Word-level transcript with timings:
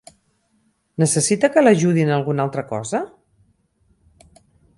Necessita 1.03 1.49
que 1.55 1.63
l'ajudi 1.65 2.07
en 2.07 2.15
alguna 2.17 2.47
altra 2.47 2.65
cosa? 2.73 3.03